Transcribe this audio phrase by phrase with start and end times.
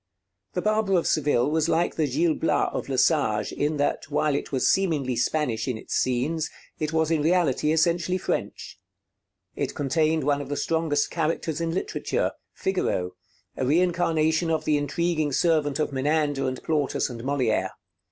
[0.53, 4.51] 'The Barber of Seville' was like the 'Gil Blas' of Lesage in that, while it
[4.51, 8.79] was seemingly Spanish in its scenes, it was in reality essentially French.
[9.55, 13.11] It contained one of the strongest characters in literature, Figaro,
[13.55, 17.69] a reincarnation of the intriguing servant of Menander and Plautus and Molière.